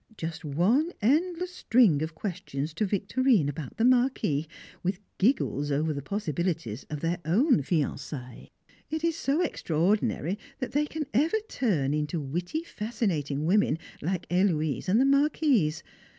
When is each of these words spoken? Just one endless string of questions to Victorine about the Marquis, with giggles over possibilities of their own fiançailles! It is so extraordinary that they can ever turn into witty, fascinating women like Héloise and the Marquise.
Just 0.17 0.43
one 0.43 0.91
endless 0.99 1.53
string 1.53 2.01
of 2.01 2.15
questions 2.15 2.73
to 2.73 2.87
Victorine 2.87 3.47
about 3.47 3.77
the 3.77 3.85
Marquis, 3.85 4.47
with 4.81 4.99
giggles 5.19 5.71
over 5.71 5.93
possibilities 6.01 6.87
of 6.89 7.01
their 7.01 7.19
own 7.23 7.61
fiançailles! 7.61 8.49
It 8.89 9.03
is 9.03 9.15
so 9.15 9.41
extraordinary 9.43 10.39
that 10.57 10.71
they 10.71 10.87
can 10.87 11.05
ever 11.13 11.37
turn 11.47 11.93
into 11.93 12.19
witty, 12.19 12.63
fascinating 12.63 13.45
women 13.45 13.77
like 14.01 14.27
Héloise 14.29 14.87
and 14.89 14.99
the 14.99 15.05
Marquise. 15.05 15.83